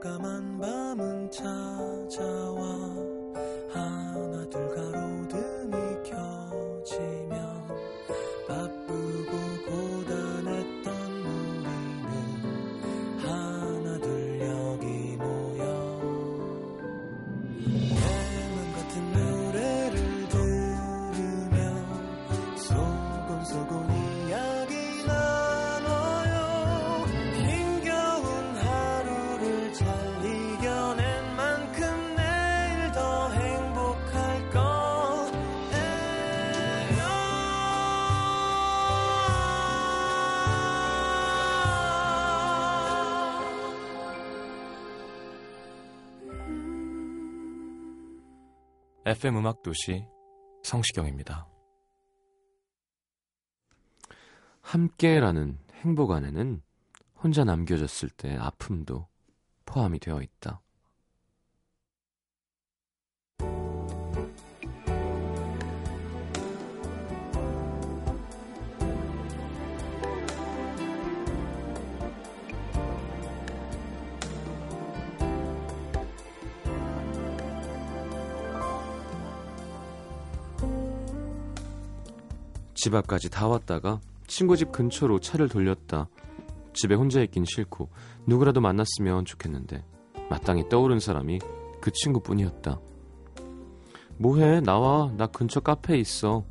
[0.00, 2.89] 깜깜한 밤은 찾아와
[49.10, 50.06] FM 음악 도시
[50.62, 51.48] 성시경입니다.
[54.60, 56.62] 함께라는 행복 안에는
[57.16, 59.08] 혼자 남겨졌을 때 아픔도
[59.66, 60.60] 포함이 되어 있다.
[82.82, 86.08] 집 앞까지 다 왔다가 친구 집 근처로 차를 돌렸다.
[86.72, 87.90] 집에 혼자 있긴 싫고
[88.26, 89.84] 누구라도 만났으면 좋겠는데
[90.30, 91.40] 마땅히 떠오른 사람이
[91.82, 92.80] 그 친구뿐이었다.
[94.16, 94.60] 뭐해?
[94.60, 95.12] 나와.
[95.18, 96.44] 나 근처 카페에 있어.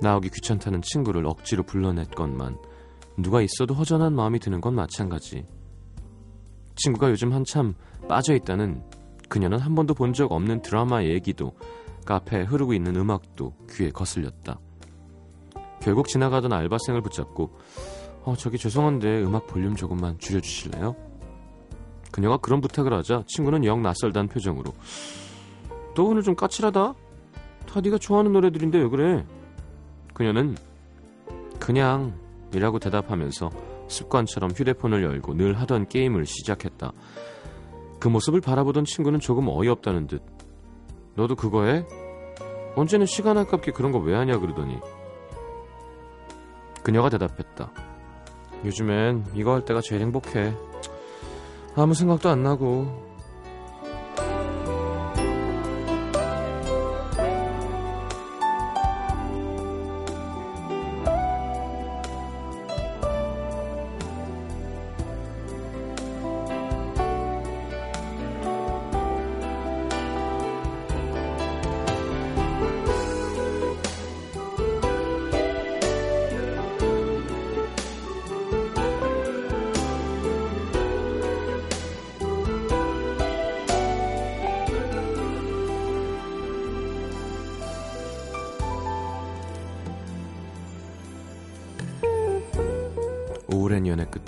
[0.00, 2.58] 나오기 귀찮다는 친구를 억지로 불러냈건만
[3.16, 5.46] 누가 있어도 허전한 마음이 드는 건 마찬가지.
[6.74, 7.74] 친구가 요즘 한참
[8.08, 8.82] 빠져 있다는
[9.28, 11.52] 그녀는 한 번도 본 적 없는 드라마 얘기도
[12.08, 14.58] 카페에 흐르고 있는 음악도 귀에 거슬렸다.
[15.82, 17.50] 결국 지나가던 알바생을 붙잡고
[18.24, 20.96] 어, 저기 죄송한데 음악 볼륨 조금만 줄여주실래요?
[22.10, 24.72] 그녀가 그런 부탁을 하자 친구는 영 낯설다는 표정으로
[25.94, 26.94] 너 오늘 좀 까칠하다?
[27.66, 29.26] 다 네가 좋아하는 노래들인데 왜 그래?
[30.14, 30.56] 그녀는
[31.60, 32.18] 그냥
[32.54, 33.50] 이라고 대답하면서
[33.88, 36.90] 습관처럼 휴대폰을 열고 늘 하던 게임을 시작했다.
[38.00, 40.37] 그 모습을 바라보던 친구는 조금 어이없다는 듯
[41.18, 41.84] 너도 그거 해?
[42.76, 44.78] 언제는 시간 아깝게 그런 거 왜 하냐 그러더니
[46.84, 47.72] 그녀가 대답했다.
[48.64, 50.54] 요즘엔 이거 할 때가 제일 행복해.
[51.74, 53.07] 아무 생각도 안 나고.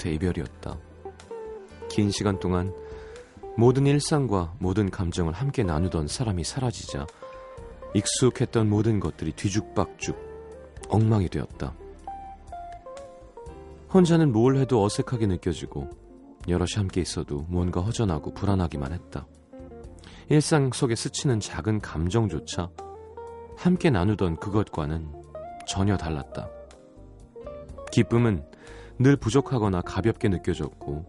[0.00, 0.78] 끝에 이별이었다.
[1.91, 2.72] 긴 시간 동안
[3.56, 7.06] 모든 일상과 모든 감정을 함께 나누던 사람이 사라지자
[7.94, 10.16] 익숙했던 모든 것들이 뒤죽박죽
[10.88, 11.75] 엉망이 되었다.
[13.93, 15.91] 혼자는 뭘 해도 어색하게 느껴지고
[16.49, 19.27] 여럿이 함께 있어도 뭔가 허전하고 불안하기만 했다.
[20.28, 22.71] 일상 속에 스치는 작은 감정조차
[23.56, 25.12] 함께 나누던 그것과는
[25.67, 26.49] 전혀 달랐다.
[27.91, 28.44] 기쁨은
[29.00, 31.06] 늘 부족하거나 가볍게 느껴졌고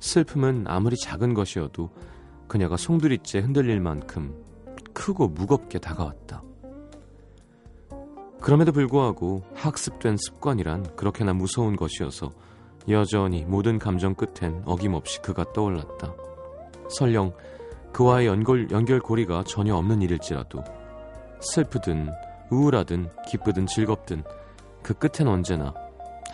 [0.00, 1.90] 슬픔은 아무리 작은 것이어도
[2.48, 4.34] 그녀가 송두리째 흔들릴 만큼
[4.94, 6.42] 크고 무겁게 다가왔다.
[8.40, 12.30] 그럼에도 불구하고 학습된 습관이란 그렇게나 무서운 것이어서
[12.88, 16.14] 여전히 모든 감정 끝엔 어김없이 그가 떠올랐다.
[16.88, 17.34] 설령
[17.92, 20.64] 그와의 연결, 연결고리가 전혀 없는 일일지라도
[21.40, 22.08] 슬프든
[22.50, 24.24] 우울하든 기쁘든 즐겁든
[24.82, 25.74] 그 끝엔 언제나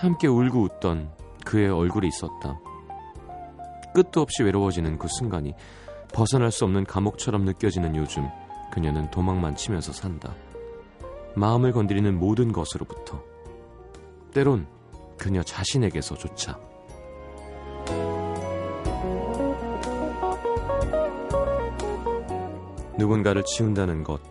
[0.00, 1.10] 함께 울고 웃던
[1.44, 2.58] 그의 얼굴이 있었다.
[3.92, 5.52] 끝도 없이 외로워지는 그 순간이
[6.14, 8.26] 벗어날 수 없는 감옥처럼 느껴지는 요즘
[8.72, 10.34] 그녀는 도망만 치면서 산다.
[11.34, 13.22] 마음을 건드리는 모든 것으로부터
[14.32, 14.66] 때론
[15.18, 16.58] 그녀 자신에게서조차
[22.96, 24.22] 누군가를 지운다는 것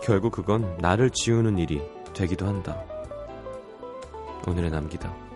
[0.00, 1.82] 결국 그건 나를 지우는 일이
[2.14, 2.84] 되기도 한다.
[4.46, 5.27] 오늘의 남기다.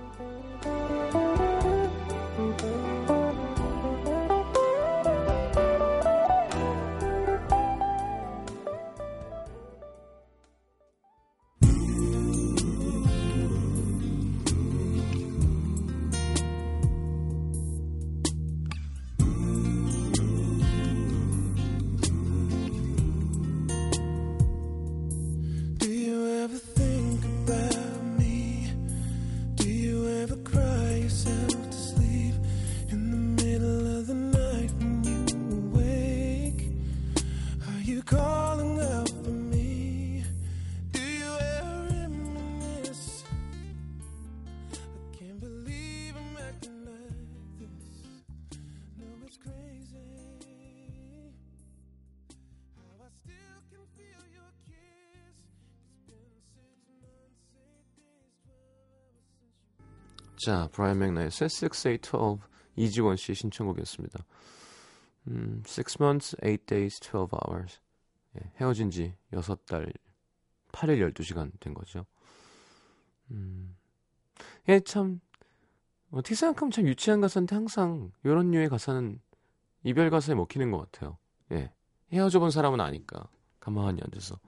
[60.45, 62.41] 자, 브라이언 맥나의 C6812
[62.75, 64.25] 이지원 씨 신청곡이었습니다.
[65.29, 67.79] 음, 6 months, 8 days, 12 hours.
[68.37, 69.93] 예, 헤어진 지 6달,
[70.73, 72.07] 8일 12시간 된 거죠.
[73.31, 73.77] 음,
[74.69, 75.21] 예, 참,
[76.11, 79.21] 어떻게 생각하면 참 유치한 가사인데 항상 이런 류의 가사는
[79.85, 81.19] 이별 가사에 먹히는 것 같아요.
[81.53, 81.73] 예.
[82.13, 83.29] 헤어져 본 사람은 아니까.
[83.61, 84.41] 가만히 앉아서.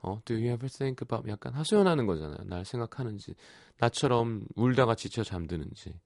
[0.00, 2.38] 어, do you ever think about 약간 하소연하는 거잖아요.
[2.44, 3.34] 날 생각하는지.
[3.78, 5.98] 나처럼 울다가 지쳐 잠드는지.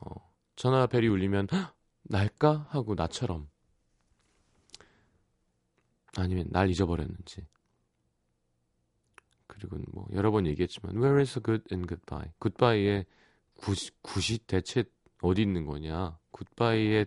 [0.00, 0.10] 어,
[0.56, 1.48] 전화벨이 울리면
[2.02, 3.48] 날까 하고 나처럼
[6.16, 7.46] 아니면 날 잊어버렸는지.
[9.46, 12.30] 그리고 뭐 여러 번 얘기했지만 where is good and goodbye?
[12.38, 13.04] 굿바이의
[13.58, 14.84] 굿이, 굿이 대체
[15.20, 16.18] 어디 있는 거냐?
[16.32, 17.06] 굿바이의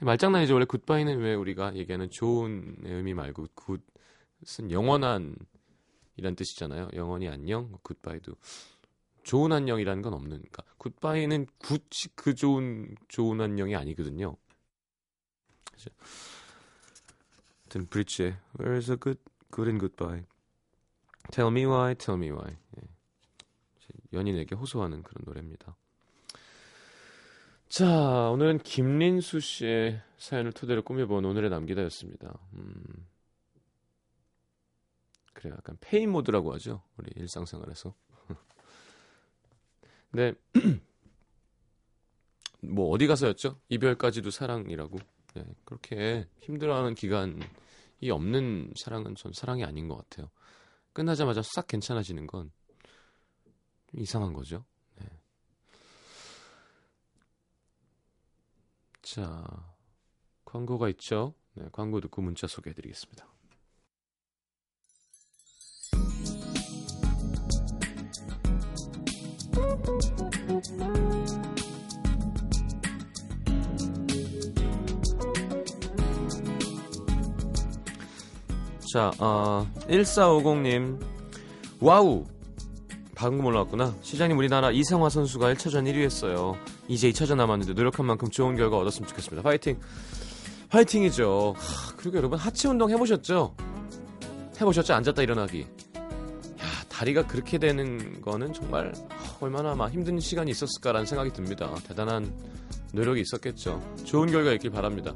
[0.00, 0.54] 말장난이죠.
[0.54, 3.48] 원래 굿바이는 왜 우리가 얘기하는 좋은 의미 말고
[4.40, 5.34] 굿은 영원한
[6.16, 6.90] 이란 뜻이잖아요.
[6.94, 7.78] 영원히 안녕.
[7.82, 8.34] 굿바이도
[9.22, 10.30] 좋은 안녕이라는 건 없는.
[10.30, 14.36] 그러니까 굿바이는 굿이 그 좋은 좋은 안녕이 아니거든요.
[15.72, 15.90] 그죠?
[17.62, 19.20] 하여튼 브리츠의 Where's a good
[19.54, 20.24] good and goodbye?
[21.30, 22.56] Tell me why, tell me why.
[22.76, 22.88] 예.
[24.12, 25.76] 연인에게 호소하는 그런 노래입니다.
[27.68, 32.36] 자, 오늘은 김린수 씨의 사연을 토대로 꾸며본 오늘의 남기다였습니다.
[32.54, 33.06] 음,
[35.40, 35.54] 그래요.
[35.56, 36.82] 약간 폐인 모드라고 하죠.
[36.98, 37.94] 우리 일상생활에서.
[40.12, 40.34] 네.
[42.62, 43.58] 뭐 어디 가서였죠?
[43.70, 44.98] 이별까지도 사랑이라고.
[45.34, 47.40] 네, 그렇게 힘들어하는 기간이
[48.10, 50.30] 없는 사랑은 전 사랑이 아닌 것 같아요.
[50.92, 52.52] 끝나자마자 싹 괜찮아지는 건
[53.94, 54.66] 이상한 거죠.
[54.96, 55.06] 네.
[59.00, 59.42] 자,
[60.44, 61.32] 광고가 있죠.
[61.54, 63.39] 네, 광고 듣고 문자 소개해드리겠습니다.
[78.92, 80.98] 자, 어, 1450님.
[81.80, 82.24] 와우!
[83.14, 83.94] 방금 올라왔구나.
[84.02, 86.56] 시장님 우리나라 이상화 선수가 1차전 1위 했어요.
[86.88, 89.42] 이제 2차전 남았는데 노력한 만큼 좋은 결과 얻었으면 좋겠습니다.
[89.42, 89.78] 파이팅!
[90.70, 91.54] 파이팅이죠.
[91.56, 93.54] 하, 그리고 여러분 하체 운동 해보셨죠?
[94.60, 94.94] 해보셨죠?
[94.94, 95.60] 앉았다 일어나기.
[95.60, 98.92] 야, 다리가 그렇게 되는 거는 정말
[99.40, 101.72] 얼마나 막 힘든 시간이 있었을까라는 생각이 듭니다.
[101.86, 102.32] 대단한
[102.92, 103.80] 노력이 있었겠죠.
[104.04, 105.14] 좋은 결과 있길 바랍니다.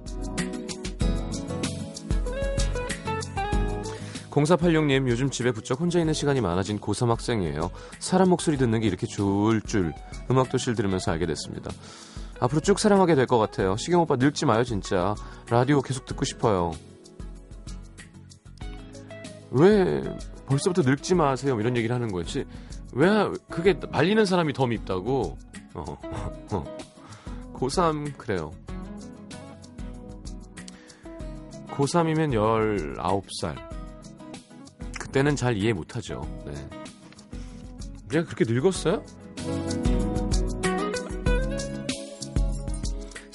[4.30, 7.70] 0486님 요즘 집에 부쩍 혼자 있는 시간이 많아진 고3 학생이에요.
[8.00, 9.92] 사람 목소리 듣는 게 이렇게 좋을 줄
[10.30, 11.70] 음악도시를 들으면서 알게 됐습니다.
[12.40, 13.76] 앞으로 쭉 사랑하게 될 것 같아요.
[13.76, 15.14] 시경 오빠 늙지 마요 진짜.
[15.48, 16.72] 라디오 계속 듣고 싶어요.
[19.52, 20.02] 왜
[20.46, 22.44] 벌써부터 늙지 마세요 이런 얘기를 하는 거지?
[22.94, 25.36] 왜 그게 말리는 사람이 더 밉다고?
[25.74, 25.84] 어,
[26.52, 26.78] 어.
[27.54, 28.52] 고3 그래요.
[31.70, 32.32] 고3이면
[32.96, 33.56] 19살.
[35.00, 36.22] 그때는 잘 이해 못하죠.
[36.46, 36.52] 네.
[38.10, 39.04] 내가 그렇게 늙었어요?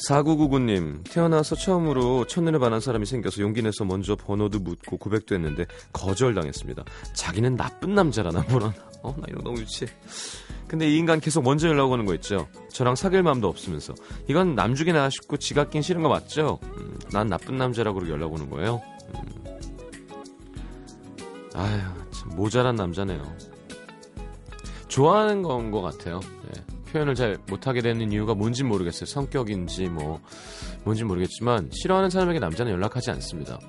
[0.10, 6.84] 4999님, 태어나서 처음으로 첫눈에 반한 사람이 생겨서 용기 내서 먼저 번호도 묻고 고백도 했는데 거절당했습니다.
[7.14, 8.74] 자기는 나쁜 남자라나 뭐라.
[9.04, 9.90] 어, 나 이런 거 너무 유치해.
[10.68, 12.48] 근데 이 인간 계속 먼저 연락 오는 거 있죠?
[12.72, 13.94] 저랑 사귈 마음도 없으면서.
[14.28, 16.60] 이건 남주기나 싶고 지가 낀 싫은 거 맞죠?
[16.64, 18.82] 음, 난 나쁜 남자라고 연락 오는 거예요.
[19.16, 19.60] 음.
[21.54, 21.80] 아휴,
[22.12, 23.22] 참 모자란 남자네요.
[24.88, 26.20] 좋아하는 건 것 같아요.
[26.52, 26.79] 네.
[26.92, 29.06] 표현을 잘 못하게 되는 이유가 뭔지 모르겠어요.
[29.06, 30.20] 성격인지 뭐
[30.84, 33.60] 뭔지 모르겠지만 싫어하는 사람에게 남자는 연락하지 않습니다.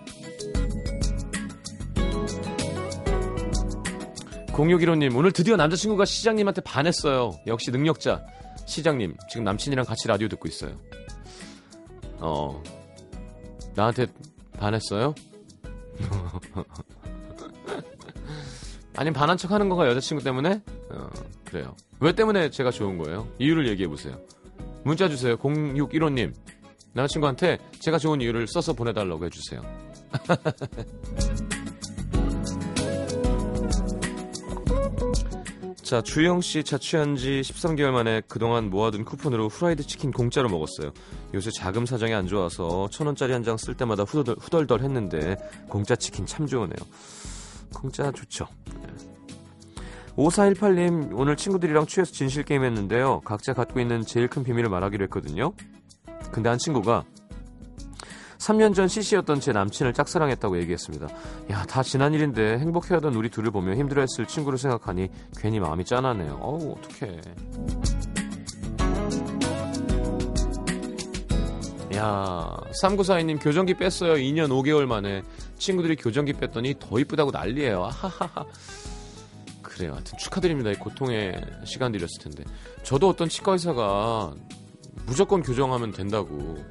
[4.48, 7.32] 0615님 오늘 드디어 남자친구가 시장님한테 반했어요.
[7.46, 8.24] 역시 능력자.
[8.66, 10.76] 시장님 지금 남친이랑 같이 라디오 듣고 있어요.
[12.18, 12.62] 어
[13.74, 14.06] 나한테
[14.58, 15.14] 반했어요?
[18.96, 20.60] 아니면 반한 척 하는 건가 여자친구 때문에?
[20.90, 21.10] 어,
[21.44, 21.74] 그래요.
[22.00, 23.28] 왜 때문에 제가 좋은 거예요?
[23.38, 24.18] 이유를 얘기해 보세요.
[24.84, 25.36] 문자 주세요.
[25.36, 26.32] 0615님.
[26.92, 29.62] 남자친구한테 제가 좋은 이유를 써서 보내달라고 해주세요.
[35.82, 40.92] 자, 주영 씨 자취한 지 13개월 만에 그동안 모아둔 쿠폰으로 후라이드 치킨 공짜로 먹었어요.
[41.34, 45.36] 요새 자금 사정이 안 좋아서 천 원짜리 한 장 쓸 때마다 후덜덜, 후덜덜 했는데
[45.68, 46.76] 공짜 치킨 참 좋으네요.
[47.74, 48.46] 공짜 좋죠.
[50.20, 53.20] 5418님, 오늘 친구들이랑 취해서 진실 게임 했는데요.
[53.20, 55.52] 각자 갖고 있는 제일 큰 비밀을 말하기로 했거든요.
[56.30, 57.04] 근데 한 친구가
[58.38, 61.08] 3년 전 CC였던 제 남친을 짝사랑했다고 얘기했습니다.
[61.50, 65.08] 야, 다 지난 일인데 행복해하던 우리 둘을 보며 힘들어했을 친구를 생각하니
[65.38, 66.38] 괜히 마음이 짠하네요.
[66.40, 67.20] 어우, 어떡해.
[71.96, 74.14] 야, 3942님 교정기 뺐어요.
[74.14, 75.22] 2년 5개월 만에.
[75.58, 77.84] 친구들이 교정기 뺐더니 더 이쁘다고 난리예요.
[77.84, 78.44] 하하하.
[79.80, 79.94] 그래요.
[79.94, 80.70] 하여튼 축하드립니다.
[80.70, 82.44] 이 고통의 시간들이었을 텐데.
[82.82, 84.34] 저도 어떤 치과 의사가
[85.06, 86.62] 무조건 교정하면 된다고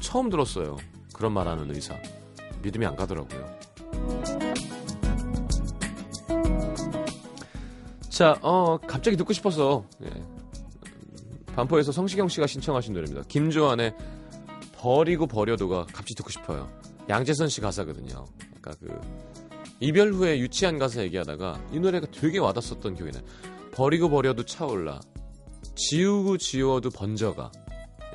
[0.00, 0.76] 처음 들었어요.
[1.12, 1.96] 그런 말하는 의사.
[2.62, 3.58] 믿음이 안 가더라고요.
[8.08, 10.10] 자, 어, 갑자기 듣고 싶어서, 예.
[11.56, 13.26] 반포에서 성시경 씨가 신청하신 노래입니다.
[13.26, 13.92] 김조한의
[14.76, 16.68] 버리고 버려도가 갑자기 듣고 싶어요.
[17.08, 18.24] 양재선 씨 가사거든요.
[18.60, 19.29] 그러니까 그
[19.80, 23.24] 이별 후에 유치한 가사 얘기하다가 이 노래가 되게 와닿았었던 기억이 나요.
[23.72, 25.00] 버리고 버려도 차올라.
[25.74, 27.50] 지우고 지워도 번져가.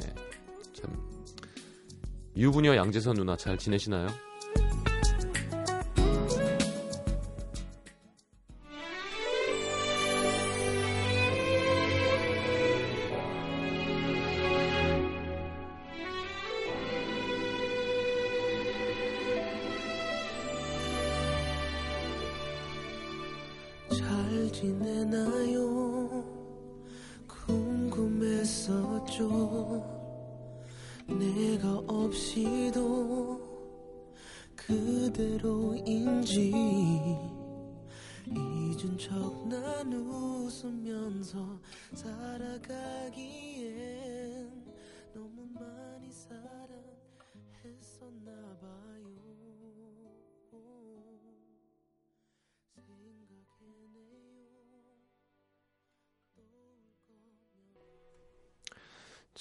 [0.04, 0.14] 예,
[0.74, 0.96] 참
[2.38, 4.08] 유부녀 양재선 누나 잘 지내시나요?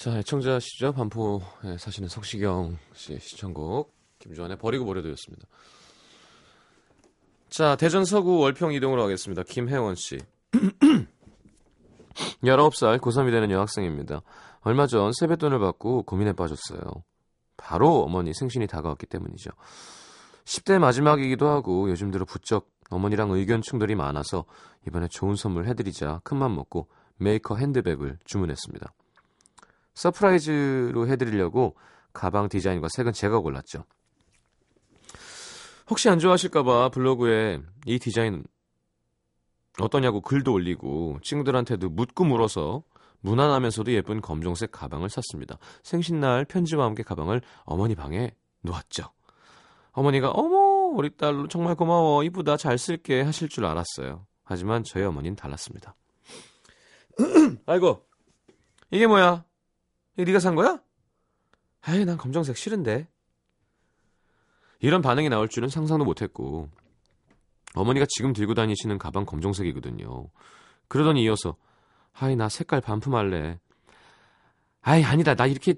[0.04, 0.92] 자, 애청자시죠?
[0.92, 5.48] 반포에 사시는 석시경 씨의 시청곡 김주환의 버리고 버려도였습니다.
[7.48, 9.44] 자, 대전 서구 월평 이동으로 가겠습니다.
[9.44, 10.18] 김혜원 씨.
[12.44, 14.20] 19살 고3이 되는 여학생입니다.
[14.60, 16.82] 얼마 전 세뱃돈을 받고 고민에 빠졌어요.
[17.56, 19.52] 바로 어머니 생신이 다가왔기 때문이죠.
[20.44, 24.44] 10대 마지막이기도 하고 요즘 들어 부쩍 어머니랑 의견 충돌이 많아서
[24.86, 28.92] 이번에 좋은 선물 해드리자 큰맘 먹고 메이커 핸드백을 주문했습니다.
[29.94, 31.76] surprise로 해드리려고
[32.12, 33.84] 가방 디자인과 색은 제가 골랐죠.
[35.88, 38.44] 혹시 안 좋아하실까봐 블로그에 이 디자인
[39.80, 42.84] 어떠냐고 글도 올리고 친구들한테도 묻고 물어서
[43.20, 45.58] 무난하면서도 예쁜 검정색 가방을 샀습니다.
[45.82, 49.04] 생신날 편지와 함께 가방을 어머니 방에 놓았죠.
[49.92, 50.56] 어머니가 어머
[50.94, 54.26] 우리 딸 정말 고마워 이쁘다 잘 쓸게 하실 줄 알았어요.
[54.44, 55.94] 하지만 저희 어머니는 달랐습니다.
[57.66, 58.06] 아이고
[58.90, 59.44] 이게 뭐야?
[60.16, 60.80] 네가 산 거야?
[61.88, 63.08] 에이 난 검정색 싫은데.
[64.80, 66.68] 이런 반응이 나올 줄은 상상도 못했고
[67.74, 70.28] 어머니가 지금 들고 다니시는 가방 검정색이거든요.
[70.88, 71.56] 그러더니 이어서
[72.12, 73.58] 아이 나 색깔 반품할래.
[74.82, 75.74] 아이 아니다 나 이렇게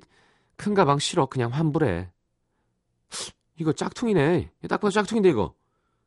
[0.56, 2.10] 큰 가방 싫어 그냥 환불해.
[3.58, 4.50] 이거 짝퉁이네.
[4.68, 5.54] 딱 봐도 짝퉁인데 이거.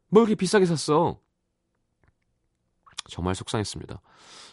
[0.10, 1.20] 뭘 이렇게 비싸게 샀어?
[3.10, 4.02] 정말 속상했습니다.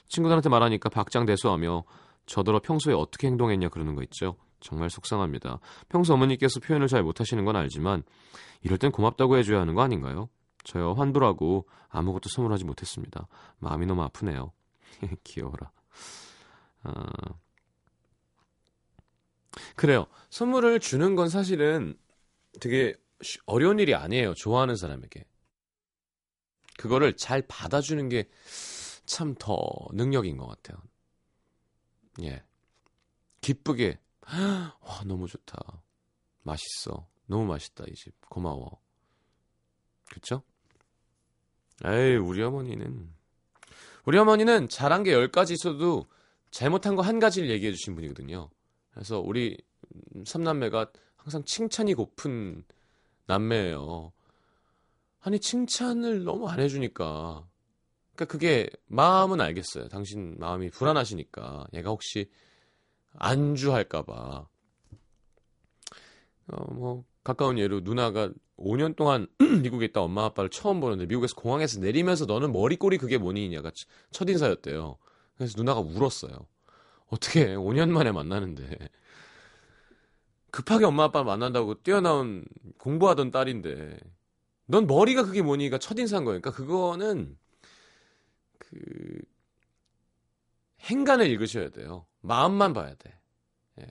[0.08, 1.84] 친구들한테 말하니까 박장대소하며
[2.26, 4.36] 저더러 평소에 어떻게 행동했냐 그러는 거 있죠.
[4.60, 5.60] 정말 속상합니다.
[5.88, 8.02] 평소 어머니께서 표현을 잘 못하시는 건 알지만
[8.62, 10.28] 이럴 땐 고맙다고 해줘야 하는 거 아닌가요?
[10.64, 13.28] 저요 환불하고 아무것도 선물하지 못했습니다.
[13.58, 14.52] 마음이 너무 아프네요.
[15.24, 15.70] 귀여워라.
[16.82, 17.04] 아...
[19.76, 20.06] 그래요.
[20.30, 21.96] 선물을 주는 건 사실은
[22.60, 22.94] 되게
[23.46, 24.34] 어려운 일이 아니에요.
[24.34, 25.24] 좋아하는 사람에게.
[26.78, 28.28] 그거를 잘 받아주는 게
[29.06, 29.56] 참 더
[29.92, 30.82] 능력인 것 같아요.
[32.22, 32.42] 예.
[33.40, 33.98] 기쁘게,
[34.80, 35.82] 와, 너무 좋다.
[36.42, 37.06] 맛있어.
[37.26, 38.14] 너무 맛있다, 이 집.
[38.28, 38.80] 고마워.
[40.10, 40.42] 그쵸?
[41.84, 43.12] 에이, 우리 어머니는.
[44.04, 46.06] 우리 어머니는 잘한 게 10가지 있어도
[46.50, 48.48] 잘못한 거 한 가지를 얘기해 주신 분이거든요.
[48.92, 49.58] 그래서 우리
[50.24, 52.64] 삼남매가 항상 칭찬이 고픈
[53.26, 54.12] 남매예요.
[55.20, 57.46] 아니 칭찬을 너무 안 해주니까
[58.16, 59.88] 그러니까 그게 마음은 알겠어요.
[59.88, 62.30] 당신 마음이 불안하시니까 얘가 혹시
[63.18, 64.48] 안주할까봐
[66.48, 69.26] 어, 뭐 가까운 예로 누나가 5년 동안
[69.62, 73.70] 미국에 있다 엄마 아빠를 처음 보는데 미국에서 공항에서 내리면서 너는 머리꼬리 그게 뭐니냐가
[74.10, 74.96] 첫 인사였대요.
[75.36, 76.46] 그래서 누나가 울었어요.
[77.08, 78.78] 어떻게 5년 만에 만나는데
[80.50, 82.46] 급하게 엄마 아빠 만난다고 뛰어나온
[82.78, 83.98] 공부하던 딸인데
[84.68, 86.40] 넌 머리가 그게 뭐니가 첫 인사인 거예요.
[86.40, 87.36] 그러니까 그거는
[88.58, 89.20] 그
[90.80, 92.06] 행간을 읽으셔야 돼요.
[92.20, 93.18] 마음만 봐야 돼.
[93.80, 93.86] 예.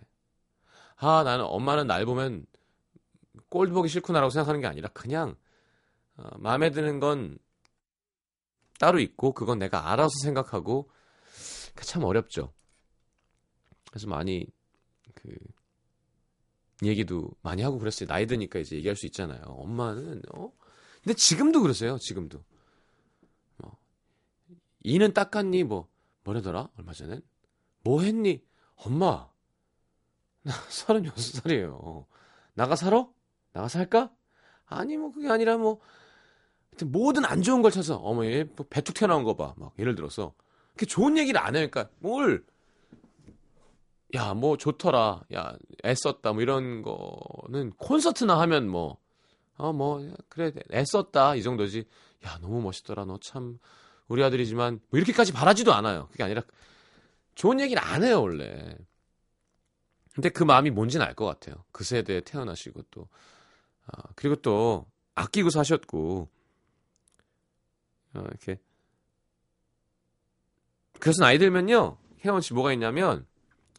[0.98, 2.45] 아 나는 엄마는 날 보면
[3.50, 5.36] 꼴 보기 싫구나라고 생각하는 게 아니라 그냥
[6.17, 7.38] 어, 마음에 드는 건
[8.79, 10.89] 따로 있고 그건 내가 알아서 생각하고
[11.81, 12.53] 참 어렵죠.
[13.89, 14.45] 그래서 많이
[15.13, 15.36] 그
[16.84, 18.07] 얘기도 많이 하고 그랬어요.
[18.07, 19.41] 나이 드니까 이제 얘기할 수 있잖아요.
[19.43, 20.51] 엄마는 어?
[21.03, 21.98] 근데 지금도 그러세요.
[22.00, 22.43] 지금도.
[24.86, 25.88] 뭐 이는 닦았니 뭐
[26.24, 26.70] 뭐래더라?
[26.77, 27.22] 얼마 전엔
[27.84, 28.44] 뭐 했니?
[28.75, 29.27] 엄마
[30.44, 32.06] 나 36살이에요.
[32.54, 33.08] 나가 살아?
[33.51, 34.12] 나가 살까?
[34.68, 35.80] 아니 뭐 그게 아니라 뭐
[36.86, 39.56] 모든 안 좋은 걸 찾아서 어머 얘뭐 배툭 튀어나온 거 봐.
[39.58, 40.34] 막 예를 들어서
[40.77, 42.46] 그 좋은 얘기를 안 하니까 뭘
[44.13, 45.24] 야, 뭐 좋더라.
[45.34, 46.34] 야, 애썼다.
[46.34, 48.98] 뭐 이런 거는 콘서트나 하면 뭐
[49.58, 50.00] 어, 뭐
[50.30, 51.36] 그래 애썼다.
[51.36, 51.86] 이 정도지.
[52.25, 53.06] 야, 너무 멋있더라.
[53.06, 53.58] 너 참
[54.07, 56.07] 우리 아들이지만 뭐 이렇게까지 바라지도 않아요.
[56.12, 56.41] 그게 아니라
[57.35, 58.77] 좋은 얘기를 안 해요, 원래.
[60.13, 61.63] 근데 그 마음이 뭔지는 알 것 같아요.
[61.71, 63.07] 그 세대에 태어나시고 또
[63.88, 64.85] 아, 그리고 또
[65.15, 66.29] 아끼고 사셨고
[68.13, 68.59] 어, 이렇게
[71.00, 71.97] 그래서 나이 들면요.
[72.24, 73.25] 혜원 씨 뭐가 있냐면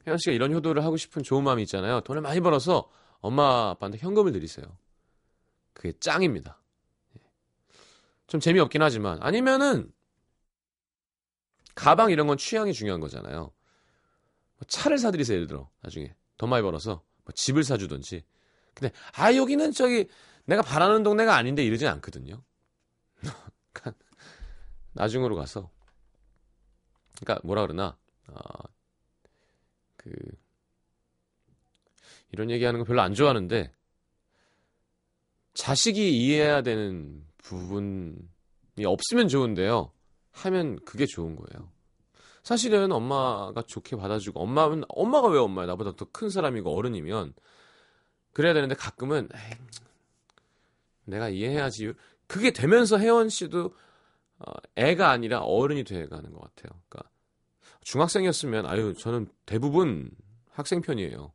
[0.06, 2.00] 혜원 씨가 이런 효도를 하고 싶은 좋은 마음이 있잖아요.
[2.02, 2.88] 돈을 많이 벌어서
[3.20, 4.66] 엄마 아빠한테 현금을 드리세요.
[5.72, 6.60] 그게 짱입니다.
[7.18, 7.22] 예.
[8.26, 9.90] 좀 재미없긴 하지만 아니면은
[11.76, 13.40] 가방 이런 건 취향이 중요한 거잖아요.
[13.42, 15.36] 뭐 차를 사드리세요.
[15.36, 18.24] 예를 들어 나중에 더 많이 벌어서 뭐 집을 사주든지.
[18.74, 20.08] 근데 아 여기는 저기
[20.46, 22.42] 내가 바라는 동네가 아닌데 이러진 않거든요.
[23.72, 23.92] 그러니까
[24.94, 25.70] 나중으로 가서
[27.20, 28.38] 그러니까 뭐라 그러나 어,
[29.98, 30.10] 그
[32.32, 33.72] 이런 얘기하는 거 별로 안 좋아하는데
[35.52, 39.92] 자식이 이해해야 되는 부분이 없으면 좋은데요.
[40.36, 41.70] 하면 그게 좋은 거예요.
[42.42, 47.34] 사실은 엄마가 좋게 받아주고 엄마는 엄마가 왜 엄마야 나보다 더 큰 사람이고 어른이면
[48.32, 49.58] 그래야 되는데 가끔은 에이,
[51.04, 51.92] 내가 이해해야지
[52.26, 53.74] 그게 되면서 혜원 씨도
[54.38, 56.80] 어, 애가 아니라 어른이 돼가는 것 같아요.
[56.88, 57.10] 그러니까
[57.82, 60.10] 중학생이었으면 아유 저는 대부분
[60.50, 61.32] 학생 편이에요.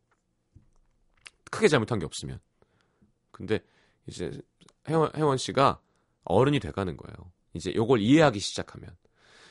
[1.49, 2.39] 크게 잘못한 게 없으면.
[3.31, 3.59] 근데
[4.07, 4.31] 이제
[4.87, 5.81] 혜원, 혜원 씨가
[6.23, 7.31] 어른이 돼가는 거예요.
[7.53, 8.95] 이제 요걸 이해하기 시작하면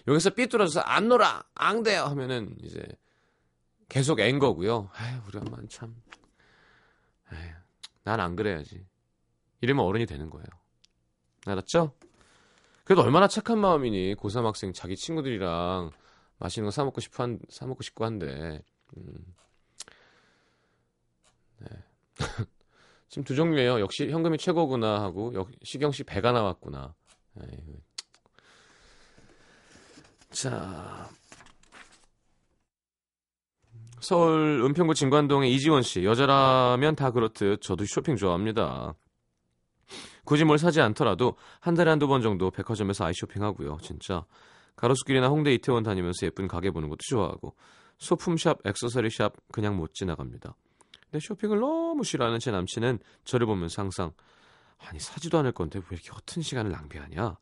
[0.09, 2.83] 여기서 삐뚤어져서 안 놀아 안 돼요 하면은 이제
[3.89, 4.89] 계속 앤 거고요.
[4.95, 5.95] 아유 우리 엄마는 참,
[8.05, 8.87] 난 안 그래야지.
[9.61, 10.47] 이러면 어른이 되는 거예요.
[11.47, 11.95] 알았죠?
[12.85, 15.91] 그래도 얼마나 착한 마음이니 고3 학생 자기 친구들이랑
[16.39, 18.63] 맛있는 거 사 먹고 싶어 한, 사 먹고 싶고 한데.
[18.97, 19.35] 음.
[21.59, 21.67] 네.
[23.09, 23.81] 지금 두 종류예요.
[23.81, 26.95] 역시 현금이 최고구나 하고 역, 시경 씨 배가 나왔구나.
[27.43, 27.77] 에이.
[30.31, 31.09] 자.
[34.01, 36.05] 서울 은평구 진관동의 이지원 씨.
[36.05, 38.95] 여자라면 다 그렇듯 저도 쇼핑 좋아합니다.
[40.25, 43.79] 굳이 뭘 사지 않더라도 한 달에 한두 번 정도 백화점에서 아이쇼핑 하고요.
[43.83, 44.25] 진짜
[44.77, 47.57] 가로수길이나 홍대 이태원 다니면서 예쁜 가게 보는 것도 좋아하고
[47.99, 50.55] 소품샵, 액세서리샵 그냥 못 지나갑니다.
[51.11, 54.12] 근데 쇼핑을 너무 싫어하는 제 남친은 저를 보면서 항상
[54.79, 57.37] 아니 사지도 않을 건데 왜 이렇게 허튼 시간을 낭비하냐.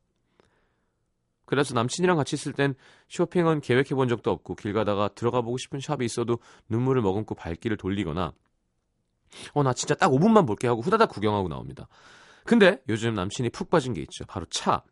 [1.48, 2.74] 그래서 남친이랑 같이 있을 땐
[3.08, 7.78] 쇼핑은 계획해 본 적도 없고 길 가다가 들어가 보고 싶은 샵이 있어도 눈물을 머금고 발길을
[7.78, 8.32] 돌리거나
[9.54, 11.88] 어 나 진짜 딱 5분만 볼게 하고 후다닥 구경하고 나옵니다.
[12.44, 14.24] 근데 요즘 남친이 푹 빠진 게 있죠.
[14.26, 14.82] 바로 차.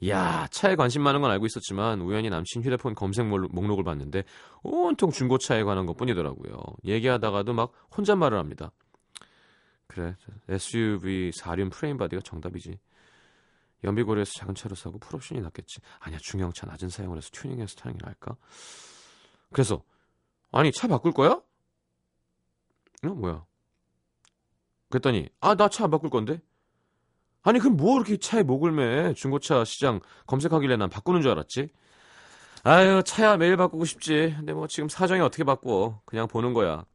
[0.00, 4.24] 이야, 차에 관심 많은 건 알고 있었지만 우연히 남친 휴대폰 검색 목록을 봤는데
[4.62, 6.54] 온통 중고차에 관한 것 뿐이더라고요.
[6.84, 8.70] 얘기하다가도 막 혼잣말을 합니다.
[9.86, 10.14] 그래,
[10.48, 12.78] SUV 4륜 프레임 바디가 정답이지.
[13.84, 15.80] 연비 고려해서 작은 차로 사고 풀옵션이 낫겠지.
[16.00, 18.36] 아니야, 중형차 낮은 사양을 사서 튜닝해서 타는 게 나을까?
[19.52, 19.82] 그래서
[20.52, 21.30] 아니, 차 바꿀 거야?
[23.04, 23.44] 어, 뭐야?
[24.90, 26.40] 그랬더니 아, 나 차 안 바꿀 건데.
[27.42, 31.68] 아니 그럼 뭐 이렇게 차에 목을 매 중고차 시장 검색하길래 난 바꾸는 줄 알았지
[32.62, 36.86] 아유 차야 매일 바꾸고 싶지 근데 뭐 지금 사정이 어떻게 바꿔 그냥 보는 거야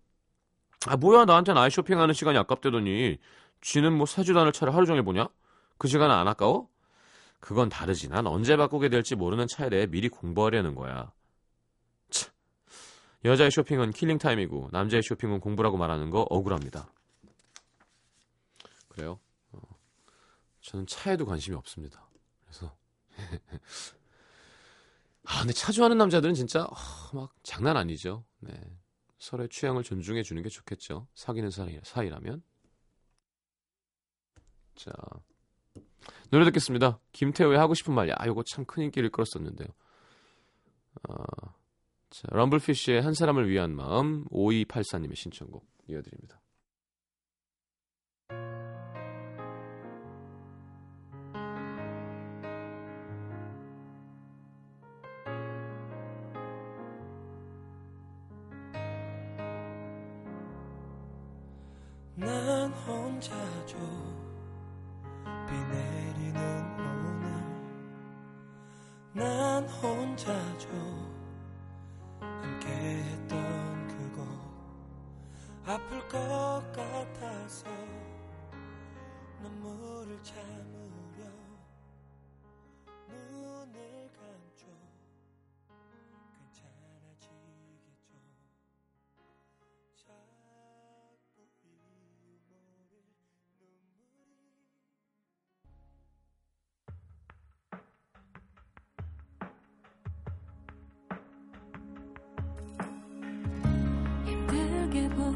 [0.88, 3.17] 아 뭐야 나한테는 아이 쇼핑하는 시간이 아깝대더니
[3.62, 5.28] 쥐는 뭐 사지도 않을 차를 하루 종일 보냐
[5.78, 6.67] 그 시간은 안 아까워?
[7.39, 11.12] 그건 다르지 난 언제 바꾸게 될지 모르는 차에 대해 미리 공부하려는 거야
[12.10, 12.32] 참
[13.25, 16.91] 여자의 쇼핑은 킬링타임이고 남자의 쇼핑은 공부라고 말하는 거 억울합니다
[18.89, 19.19] 그래요?
[20.69, 22.08] 저는 차에도 관심이 없습니다.
[22.43, 22.78] 그래서
[25.25, 26.75] 아 근데 차 좋아하는 남자들은 진짜 어,
[27.13, 28.23] 막 장난 아니죠.
[28.39, 28.54] 네.
[29.17, 31.08] 서로의 취향을 존중해 주는 게 좋겠죠.
[31.15, 32.43] 사귀는 사이, 사이라면.
[34.75, 34.91] 자
[36.31, 36.99] 노래 듣겠습니다.
[37.11, 38.09] 김태우의 하고 싶은 말.
[38.09, 39.67] 야, 이거 참 큰 인기를 끌었었는데요.
[41.07, 41.13] 아,
[42.09, 46.39] 자, 럼블피쉬의 한 사람을 위한 마음 5284님의 신청곡 이어드립니다.
[62.15, 63.98] 난 혼자죠
[76.09, 77.67] 것 같아서
[79.43, 80.78] 눈물을 참으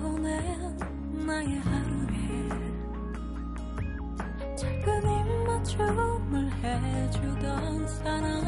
[0.04, 0.78] 보낸
[1.26, 2.50] 나의 하루에
[4.58, 8.44] 작은 입맞춤을 해주던 사람.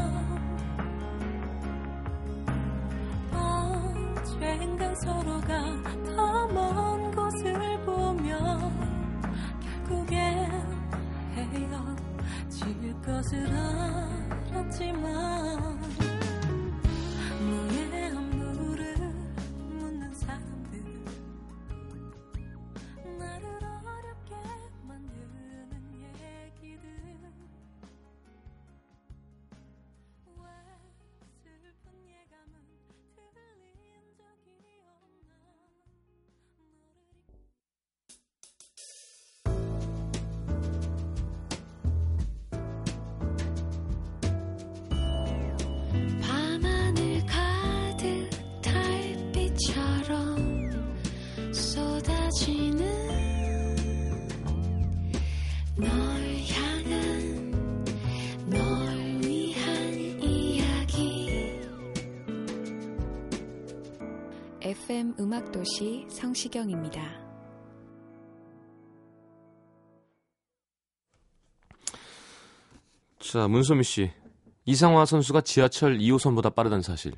[3.31, 5.47] 언젠간 서로가
[6.03, 7.53] 더 먼 곳을
[7.85, 8.37] 보며
[9.87, 10.51] 결국엔
[11.35, 13.47] 헤어질 것을
[14.51, 15.24] 알았지만
[65.17, 67.01] 음악도시 성시경입니다.
[73.19, 74.11] 자, 문소미 씨.
[74.65, 77.13] 이상화 선수가 지하철 2호선보다 빠르다는 사실.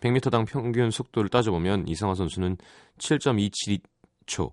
[0.00, 2.58] 100m당 평균 속도를 따져보면 이상화 선수는
[2.98, 4.52] 7.27초,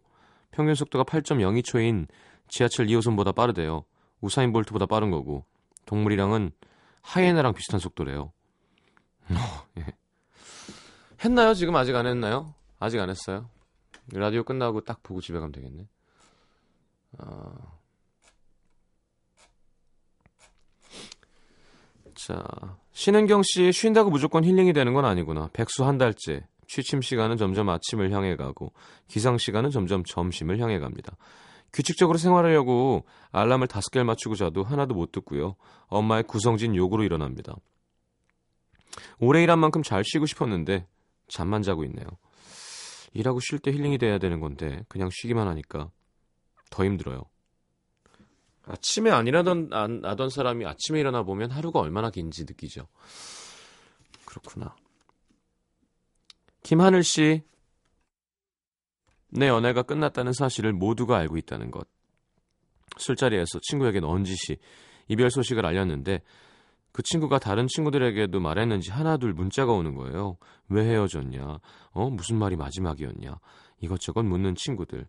[0.52, 2.08] 평균 속도가 8.02초인
[2.48, 3.84] 지하철 2호선보다 빠르대요.
[4.22, 5.46] 우사인 볼트보다 빠른 거고,
[5.86, 6.52] 동물이랑은
[7.02, 8.32] 하이에나랑 비슷한 속도래요.
[9.30, 9.86] 어, 예.
[11.24, 11.54] 했나요?
[11.54, 12.54] 지금 아직 안 했나요?
[12.80, 13.50] 아직 안 했어요.
[14.14, 15.88] 라디오 끝나고 딱 보고 집에 가면 되겠네.
[17.20, 17.80] 어...
[22.16, 22.44] 자,
[22.92, 25.50] 신은경 씨 쉰다고 무조건 힐링이 되는 건 아니구나.
[25.54, 26.46] 백수 한 달째.
[26.68, 28.72] 취침 시간은 점점 아침을 향해 가고
[29.08, 31.18] 기상 시간은 점점 점심을 향해 갑니다.
[31.74, 35.56] 규칙적으로 생활하려고 알람을 다섯 개를 맞추고 자도 하나도 못 듣고요.
[35.88, 37.56] 엄마의 구성진 욕으로 일어납니다.
[39.20, 40.88] 오래 일한 만큼 잘 쉬고 싶었는데
[41.32, 42.06] 잠만 자고 있네요.
[43.14, 45.90] 일하고 쉴 때 힐링이 돼야 되는 건데 그냥 쉬기만 하니까
[46.70, 47.24] 더 힘들어요.
[48.64, 52.88] 아침에 안 일하던 안 하던 사람이 아침에 일어나 보면 하루가 얼마나 긴지 느끼죠.
[54.26, 54.76] 그렇구나.
[56.64, 57.44] 김하늘 씨,
[59.30, 61.88] 내 연애가 끝났다는 사실을 모두가 알고 있다는 것.
[62.98, 64.58] 술자리에서 친구에게 넌지시
[65.08, 66.22] 이별 소식을 알렸는데
[66.92, 70.38] 그 친구가 다른 친구들에게도 말했는지 하나둘 문자가 오는 거예요.
[70.70, 71.60] 왜 헤어졌냐?
[71.92, 73.38] 어 무슨 말이 마지막이었냐?
[73.80, 75.08] 이것저것 묻는 친구들.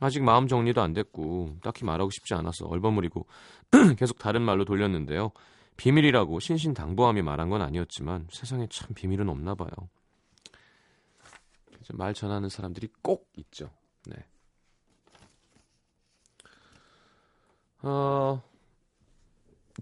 [0.00, 3.26] 아직 마음 정리도 안 됐고 딱히 말하고 싶지 않아서 얼버무리고
[3.98, 5.30] 계속 다른 말로 돌렸는데요.
[5.76, 9.70] 비밀이라고 신신당부하며 말한 건 아니었지만 세상에 참 비밀은 없나 봐요.
[11.94, 13.70] 말 전하는 사람들이 꼭 있죠.
[14.06, 14.14] 네.
[17.82, 18.42] 어,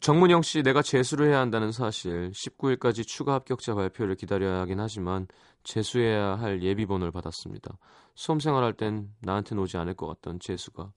[0.01, 2.31] 정문영 씨, 내가 재수를 해야 한다는 사실.
[2.33, 5.27] 19일까지 추가 합격자 발표를 기다려야 하긴 하지만
[5.65, 7.79] 재수해야 할 예비번호를 받았습니다.
[8.15, 10.93] 수험 생활할 땐 나한테는 오지 않을 것 같던 재수가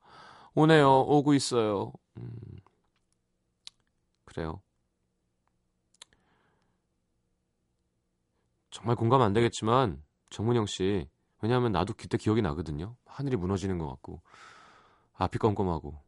[0.56, 1.02] 오네요.
[1.02, 1.94] 오고 있어요.
[2.18, 2.32] 음,
[4.26, 4.62] 그래요.
[8.72, 11.08] 정말 공감 안 되겠지만 정문영 씨,
[11.42, 12.96] 왜냐하면 나도 그때 기억이 나거든요.
[13.06, 14.22] 하늘이 무너지는 것 같고
[15.14, 16.02] 앞이 껌껌하고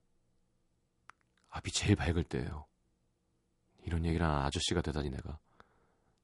[1.49, 2.65] 앞이 제일 밝을 때예요.
[3.85, 5.37] 이런 얘기를 하는 아저씨가 되다니 내가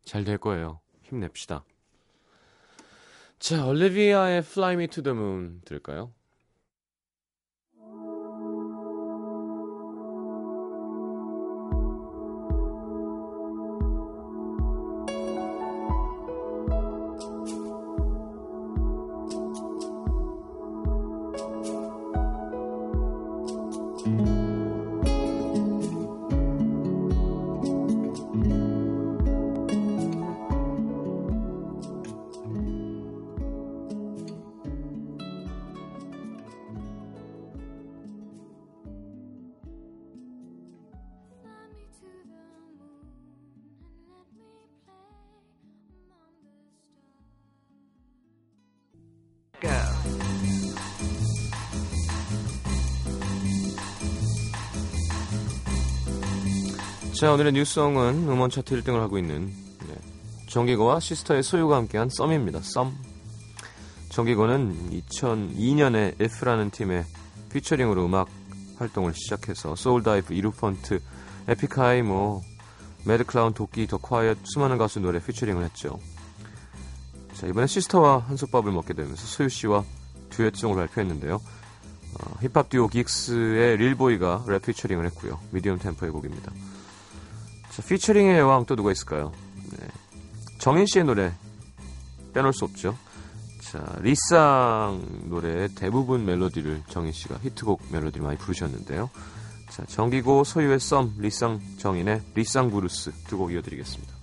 [0.06, 0.80] 잘 될 거예요.
[1.04, 1.64] 힘냅시다.
[3.40, 6.12] 자, 올리비아의 Fly Me to the Moon 들을까요?
[57.20, 59.48] 자, 오늘의 뉴스송은 음원 차트 1등을 하고 있는
[59.90, 59.96] 네.
[60.48, 62.62] 정기고와 씨스타의 소유가 함께한 썸입니다.
[62.62, 62.94] 썸.
[64.08, 67.04] 정기고는 2002년에 F라는 팀의
[67.52, 68.30] 피처링으로 음악
[68.78, 71.02] 활동을 시작해서 소울다이브, 이루펀트,
[71.50, 72.42] 에픽하이, 뭐
[73.06, 76.00] 매드클라운, 도끼, 더 콰이엇 수많은 가수 노래 피처링을 했죠.
[77.34, 79.84] 자, 이번에 씨스타와 한솥밥을 먹게 되면서 소유 씨와
[80.30, 81.36] 듀엣송을 발표했는데요.
[81.36, 85.38] 어, 힙합 듀오 긱스의 릴보이가 랩 피처링을 했고요.
[85.52, 86.54] medium 템포의 곡입니다.
[87.72, 89.32] 자, 피처링의 여왕 또 누가 있을까요?
[89.80, 89.88] 네.
[90.60, 91.32] 정인 씨의 노래
[92.34, 92.98] 빼놓을 수 없죠.
[93.62, 99.10] 자, 리쌍 노래의 대부분 멜로디를 정인 씨가 히트곡 멜로디를 많이 부르셨는데요.
[99.70, 104.14] 자, 정기고 소유의 썸, 리쌍 정인의 리쌍 브루스 두 곡 이어드리겠습니다.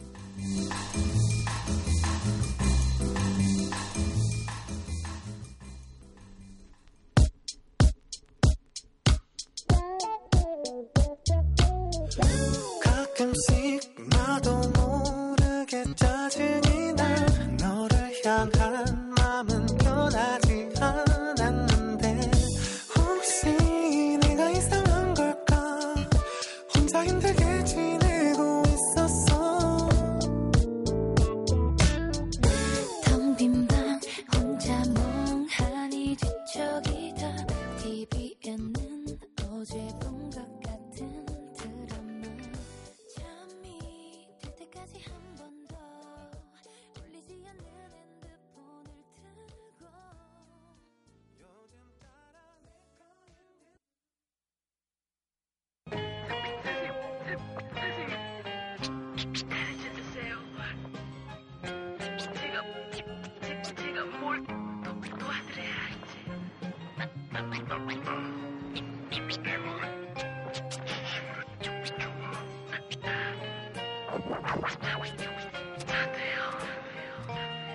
[16.03, 16.66] 모르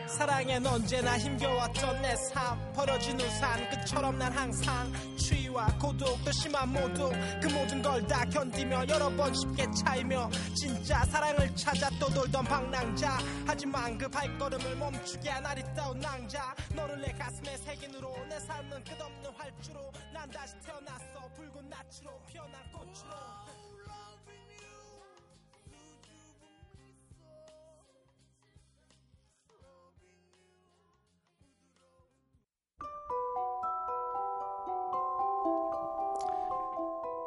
[0.08, 7.10] 사랑엔 언제나 힘겨웠던 내삶 버려진 우산 끝처럼 난 항상 추위와 고독 더 심한 모두
[7.42, 13.18] 그 모든 걸 다 견디며 여러 번 쉽게 차이며 진짜 사랑을 찾아 떠돌던 방랑자.
[13.48, 16.56] 하지만 그 발걸음을 멈추게 한 아리따운 낭자.
[16.76, 21.30] 너를 내 가슴에 새긴으로 내 삶은 끝없는 활주로 난 다시 태어났어.
[21.36, 23.41] 붉은 낯으로 피어난 꽃으로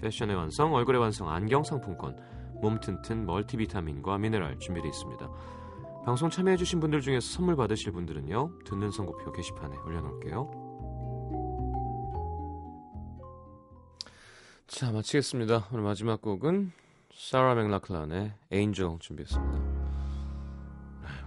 [0.00, 2.16] 패션의 완성, 얼굴의 완성, 안경 상품권,
[2.60, 5.30] 몸 튼튼 멀티비타민과 미네랄 준비되어 있습니다.
[6.04, 10.50] 방송 참여해주신 분들 중에서 선물 받으실 분들은요, 듣는 선곡표 게시판에 올려놓을게요.
[14.66, 15.68] 자, 마치겠습니다.
[15.72, 16.72] 오늘 마지막 곡은
[17.14, 19.62] 사라 맥라클란의 에인저 준비했습니다.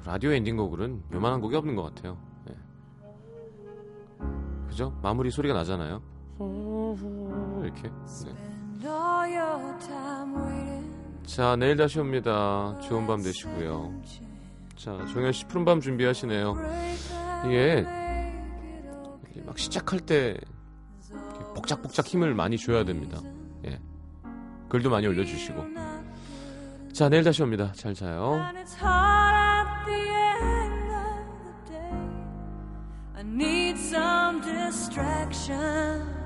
[0.06, 2.18] 라디오 엔딩 곡은 요만한 곡이 없는 것 같아요.
[2.46, 2.56] 네.
[4.68, 4.98] 그죠?
[5.02, 6.02] 마무리 소리가 나잖아요.
[7.64, 7.90] 이렇게.
[8.26, 8.34] 네.
[11.26, 12.78] 자, 내일 다시 옵니다.
[12.82, 14.02] 좋은 밤 되시고요.
[14.76, 16.56] 자, 종현 씨 푸른 밤 준비하시네요.
[17.46, 17.86] 이게
[19.46, 20.38] 막 시작할 때
[21.56, 23.20] 복작복작 힘을 많이 줘야 됩니다.
[23.66, 23.80] 예.
[24.70, 25.64] 글도 많이 올려주시고.
[26.94, 27.72] 자, 내일 다시 옵니다.
[27.76, 28.40] 잘 자요.
[34.68, 36.17] Distraction.